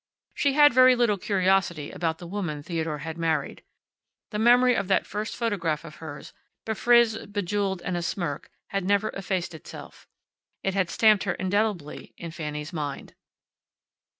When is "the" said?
2.17-2.25, 4.31-4.39